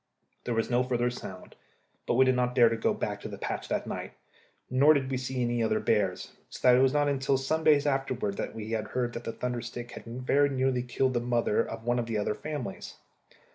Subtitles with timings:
[0.45, 1.55] There was no further sound,
[2.07, 4.13] but we did not dare to go back to the patch that night,
[4.67, 7.37] nor did we see any of the other bears; so that it was not until
[7.37, 11.19] some days afterwards that we heard that the thunder stick had very nearly killed the
[11.19, 12.95] mother of one of the other families.